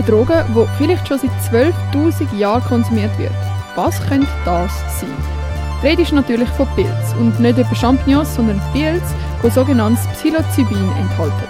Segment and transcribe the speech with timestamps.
[0.00, 3.34] Eine Droge, die vielleicht schon seit 12.000 Jahren konsumiert wird.
[3.76, 5.10] Was könnte das sein?
[5.82, 9.02] Die Rede ist natürlich von Pilz und nicht über Champignons, sondern Pilz,
[9.44, 11.48] die sogenanntes Psilocybin enthalten.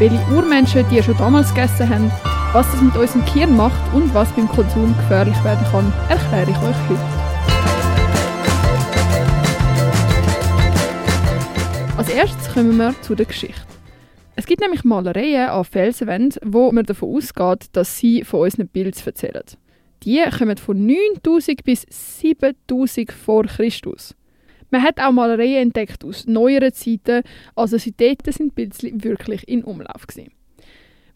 [0.00, 2.10] Welche Urmenschen die schon damals gegessen haben,
[2.52, 6.56] was das mit unserem Gehirn macht und was beim Konsum gefährlich werden kann, erkläre ich
[6.56, 7.00] euch heute.
[11.96, 13.71] Als erstes kommen wir zu der Geschichte.
[14.42, 19.06] Es gibt nämlich Malereien an Felsenwänden, wo man davon ausgeht, dass sie von unseren Pilzen
[19.06, 19.44] erzählen.
[20.02, 24.16] Die kommen von 9000 bis 7000 vor Christus.
[24.72, 27.22] Man hat auch Malereien entdeckt aus neueren Zeiten,
[27.54, 30.32] also seitdem sind Pilze wirklich in Umlauf gewesen.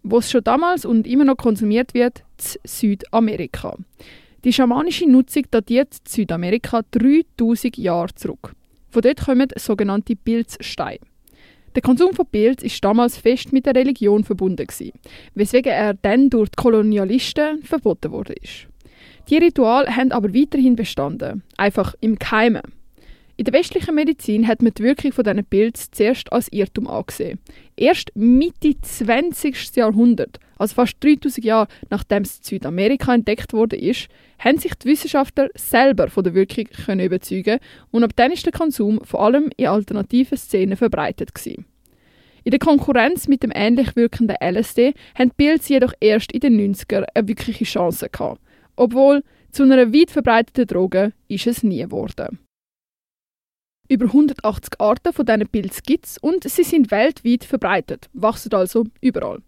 [0.09, 3.77] Es schon damals und immer noch konsumiert wird, in Südamerika.
[4.45, 8.53] Die schamanische Nutzung datiert Südamerika 3000 Jahre zurück.
[8.89, 11.01] Von dort kommen sogenannte Pilzsteine.
[11.77, 14.93] Der Konsum von Pilz ist damals fest mit der Religion verbunden gewesen,
[15.35, 18.35] weswegen er dann durch die Kolonialisten verboten wurde.
[19.29, 22.63] Die Rituale haben aber weiterhin bestanden, einfach im Keimen.
[23.39, 27.39] In der westlichen Medizin hat man die Wirkung von diesen Pilzen zuerst als Irrtum angesehen.
[27.77, 29.77] Erst Mitte 20.
[29.77, 34.89] Jahrhundert, also fast 3000 Jahre nachdem es in Südamerika entdeckt wurde, ist, haben sich die
[34.89, 37.59] Wissenschaftler selber von der Wirkung können überzeugen
[37.91, 41.67] und ab dann ist der Konsum vor allem in alternativen Szenen verbreitet gewesen.
[42.43, 46.75] In der Konkurrenz mit dem ähnlich wirkenden LSD haben die Pilze jedoch erst in den
[46.75, 48.41] 90er eine wirkliche Chance gehabt.
[48.77, 52.39] Obwohl zu einer weit verbreiteten Droge ist es nie geworden.
[53.89, 58.85] Über 180 Arten von diesen Pilzen gibt es und sie sind weltweit verbreitet, wachsen also
[59.01, 59.39] überall.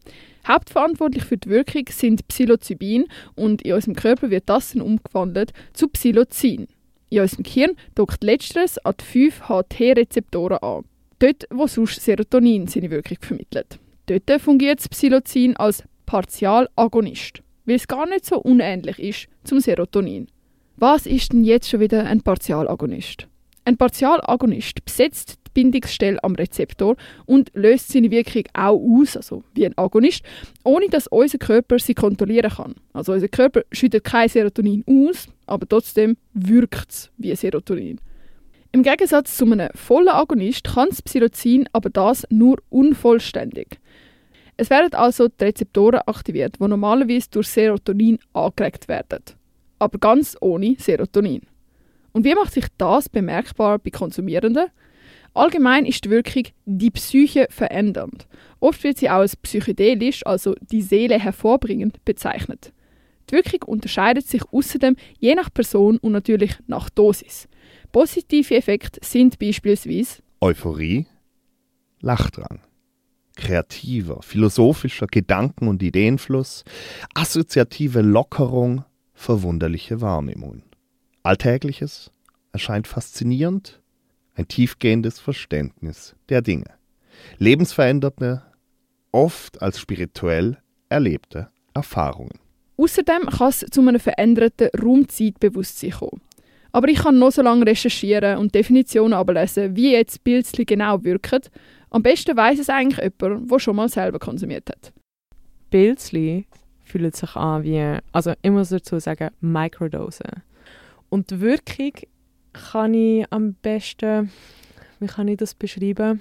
[0.47, 5.89] Hauptverantwortlich für die Wirkung sind Psilocybin und in unserem Körper wird das dann umgewandelt zu
[5.89, 6.69] Psilocin.
[7.11, 10.85] In unserem Gehirn dockt letzteres an die 5-HT-Rezeptoren an.
[11.19, 13.81] Dort, wo sonst Serotonin seine Wirkung vermittelt.
[14.07, 20.29] Dort fungiert das Psilocin als Partialagonist, weil es gar nicht so unähnlich ist zum Serotonin.
[20.77, 23.27] Was ist denn jetzt schon wieder ein Partialagonist?
[23.69, 26.97] Ein Partialagonist besetzt die Bindungsstelle am Rezeptor
[27.27, 30.23] und löst seine Wirkung auch aus, also wie ein Agonist,
[30.65, 32.77] ohne dass unser Körper sie kontrollieren kann.
[32.95, 38.01] Also unser Körper schüttet kein Serotonin aus, aber trotzdem wirkt es wie Serotonin.
[38.73, 43.79] Im Gegensatz zu einem vollen Agonist kann das Psilocin aber das nur unvollständig.
[44.57, 49.25] Es werden also die Rezeptoren aktiviert, die normalerweise durch Serotonin angeregt werden,
[49.79, 51.43] aber ganz ohne Serotonin.
[52.13, 54.69] Und wie macht sich das bemerkbar bei Konsumierenden?
[55.35, 58.27] Allgemein ist die Wirkung die Psyche verändernd.
[58.61, 62.73] Oft wird sie auch als psychedelisch, also die Seele hervorbringend, bezeichnet.
[63.31, 67.49] Die Wirkung unterscheidet sich außerdem je nach Person und natürlich nach Dosis.
[67.93, 71.07] Positive Effekte sind beispielsweise Euphorie,
[72.01, 72.61] Lachdrang,
[73.37, 76.65] kreativer, philosophischer Gedanken- und Ideenfluss,
[77.15, 80.63] assoziative Lockerung, verwunderliche Wahrnehmung.
[81.29, 82.11] Alltägliches
[82.53, 83.83] erscheint faszinierend,
[84.35, 86.65] ein tiefgehendes Verständnis der Dinge.
[87.37, 88.43] Lebensverändernde,
[89.13, 90.57] oft als spirituell
[90.89, 92.39] erlebte Erfahrungen.
[92.79, 96.23] Außerdem kann es zu einem veränderten Raumzeitbewusstsein kommen.
[96.73, 101.43] Aber ich kann noch so lange recherchieren und Definitionen ablesen, wie jetzt Pilzli genau wirken.
[101.91, 104.95] Am besten weiß es eigentlich jemand, der schon mal selber konsumiert hat.
[105.69, 106.47] Pilzli
[106.85, 110.48] fühlt sich an wie, also ich muss dazu sagen, Microdosen.
[111.11, 111.93] Und die Wirkung
[112.53, 114.31] kann ich am besten,
[115.01, 116.21] wie kann ich das beschreiben?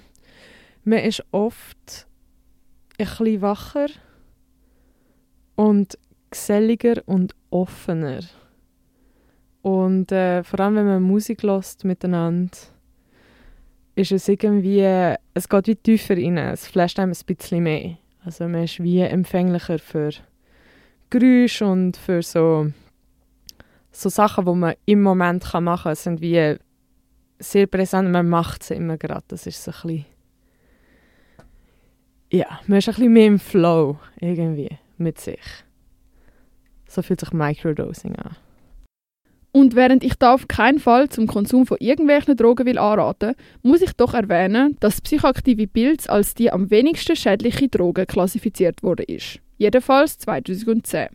[0.84, 2.06] Man ist oft
[2.98, 3.88] ein bisschen wacher
[5.56, 5.98] und
[6.30, 8.20] geselliger und offener.
[9.62, 12.56] Und äh, vor allem, wenn man Musik lässt miteinander,
[13.94, 17.98] ist es irgendwie, es geht wie tiefer rein, es flasht einem ein bisschen mehr.
[18.24, 20.10] Also man ist wie empfänglicher für
[21.10, 22.70] Geräusche und für so
[23.90, 26.56] so Sachen, die man im Moment machen kann, sind wie
[27.38, 28.10] sehr präsent.
[28.10, 29.24] Man macht sie immer gerade.
[29.28, 30.06] Das ist so ein bisschen
[32.30, 35.40] ja, man ist ein bisschen mehr im Flow irgendwie mit sich.
[36.86, 38.36] So fühlt sich Microdosing an.
[39.50, 43.80] Und während ich da auf keinen Fall zum Konsum von irgendwelchen Drogen will anraten, muss
[43.80, 49.40] ich doch erwähnen, dass psychoaktive Pilz als die am wenigsten schädliche Droge klassifiziert wurde ist.
[49.56, 51.08] Jedenfalls 2010.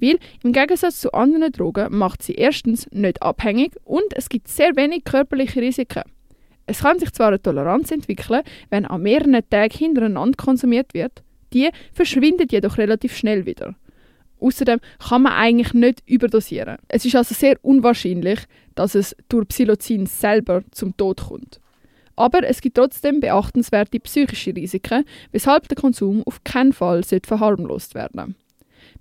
[0.00, 4.76] Weil im Gegensatz zu anderen Drogen macht sie erstens nicht abhängig und es gibt sehr
[4.76, 6.02] wenig körperliche Risiken.
[6.66, 11.22] Es kann sich zwar eine Toleranz entwickeln, wenn an mehreren Tagen hintereinander konsumiert wird,
[11.54, 13.74] die verschwindet jedoch relativ schnell wieder.
[14.40, 16.76] Außerdem kann man eigentlich nicht überdosieren.
[16.88, 18.40] Es ist also sehr unwahrscheinlich,
[18.74, 21.60] dass es durch Psilocin selber zum Tod kommt.
[22.16, 28.20] Aber es gibt trotzdem beachtenswerte psychische Risiken, weshalb der Konsum auf keinen Fall verharmlost werden
[28.20, 28.47] sollte.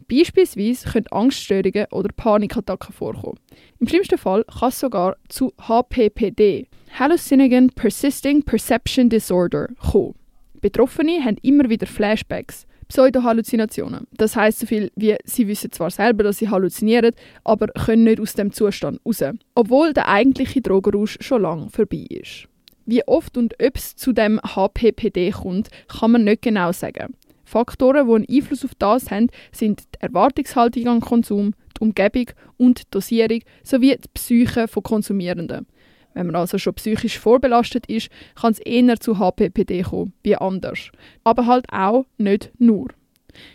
[0.10, 3.40] Beispielsweise können Angststörungen oder Panikattacken vorkommen.
[3.80, 6.68] Im schlimmsten Fall kann es sogar zu HPPD,
[6.98, 10.16] Hallucinogen Persisting Perception Disorder, kommen.
[10.62, 14.08] Betroffene haben immer wieder Flashbacks, Pseudohalluzinationen.
[14.14, 17.14] Das heißt so viel wie, sie wissen zwar selber, dass sie halluzinieren,
[17.44, 19.24] aber können nicht aus dem Zustand raus,
[19.56, 22.48] obwohl der eigentliche Drogenrausch schon lange vorbei ist.
[22.86, 27.14] Wie oft und ob es zu dem HPPD kommt, kann man nicht genau sagen.
[27.48, 32.26] Faktoren, die einen Einfluss auf das haben, sind die Erwartungshaltung an Konsum, die Umgebung
[32.58, 35.66] und die Dosierung sowie die Psyche von Konsumierenden.
[36.14, 40.92] Wenn man also schon psychisch vorbelastet ist, kann es eher zu HPPD kommen, wie anders.
[41.24, 42.90] Aber halt auch nicht nur.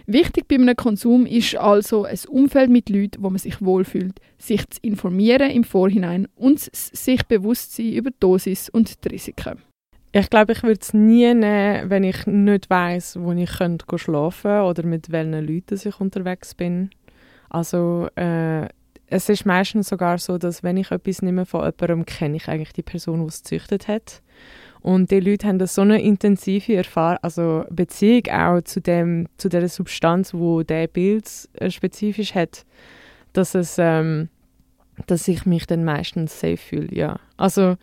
[0.06, 4.66] Wichtig bei einem Konsum ist also ein Umfeld mit Leuten, wo man sich wohlfühlt, sich
[4.70, 9.58] zu informieren im Vorhinein und sich bewusst sein über die Dosis und die Risiken.
[10.14, 14.60] Ich glaube, ich würde es nie nehmen, wenn ich nicht weiß, wo ich könnte schlafen
[14.60, 16.90] oder mit welchen Leuten ich unterwegs bin.
[17.48, 18.68] Also äh,
[19.06, 22.74] es ist meistens sogar so, dass wenn ich etwas nehme von jemandem, kenne ich eigentlich
[22.74, 24.22] die Person, die es gezüchtet hat.
[24.82, 29.68] Und die Leute haben so eine intensive Erfahrung, also Beziehung auch zu dem, zu der
[29.68, 32.66] Substanz, wo der Bild äh, spezifisch hat,
[33.32, 34.28] dass es, ähm,
[35.06, 37.20] dass ich mich dann meistens safe fühle, ja.
[37.36, 37.76] Also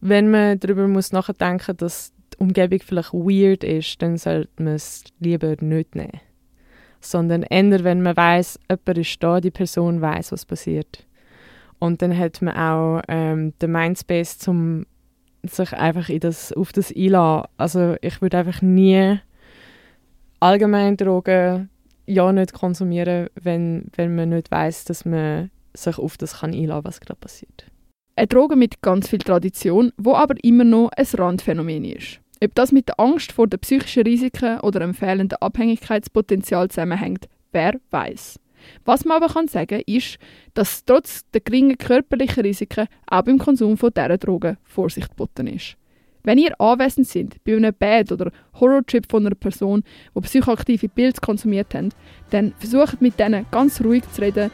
[0.00, 5.04] wenn man darüber muss nachdenken, dass die Umgebung vielleicht weird ist, dann sollte man es
[5.20, 6.20] lieber nicht nehmen
[7.00, 11.06] sondern eher, wenn man weiß, jemand ist da, die Person weiß, was passiert.
[11.78, 14.86] Und dann hat man auch ähm, den Mindspace, zum
[15.42, 17.48] sich einfach in das, auf das einlassen.
[17.56, 19.18] Also ich würde einfach nie
[20.40, 21.70] allgemein Drogen
[22.06, 26.84] ja nicht konsumieren, wenn, wenn man nicht weiß, dass man sich auf das kann einlassen,
[26.84, 27.66] was gerade passiert.
[28.18, 32.18] Eine Droge mit ganz viel Tradition, wo aber immer noch ein Randphänomen ist.
[32.42, 37.74] Ob das mit der Angst vor den psychischen Risiken oder einem fehlenden Abhängigkeitspotenzial zusammenhängt, wer
[37.90, 38.40] weiß.
[38.86, 40.16] Was man aber kann sagen ist,
[40.54, 45.76] dass trotz der geringen körperlichen Risiken auch beim Konsum von dieser Drogen Vorsicht geboten ist.
[46.22, 49.84] Wenn ihr anwesend sind bei einem Bad- oder Horrortrip von einer Person,
[50.14, 51.94] die psychoaktive Pilze konsumiert hat,
[52.30, 54.50] dann versucht mit denen ganz ruhig zu reden,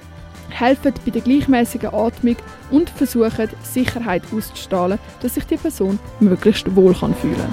[0.51, 2.37] helfen bei der gleichmäßigen Atmung
[2.71, 7.49] und versuchen Sicherheit auszustrahlen, dass sich die Person möglichst wohl kann fühlen.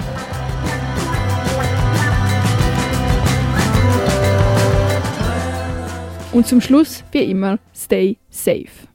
[6.32, 8.89] Und zum Schluss, wie immer, stay safe.